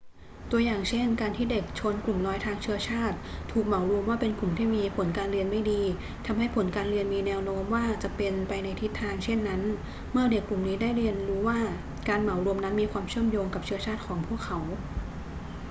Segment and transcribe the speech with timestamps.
[0.51, 3.17] ตัวอย่างเช่น การที่เด็กชนกลุ่มน้อยทางเชื้อชาติ
[3.51, 5.81] ถูกเหมารวมว่าเป็นกลุ่มที่มีผลการเรียนไม่ดี
[6.25, 9.61] ทำให้ผลการเรียนมีแนวโน้มว่าจะเป็นไปในทิศทางเช่นนั้น
[10.11, 11.59] เมื่อเด็กกลุ่มนี้ได้เรียนรู้ว่า
[12.09, 14.59] การเหมารวมนั้นมีความเชื่อมโยงกับเชื้อชาติของพวกเขา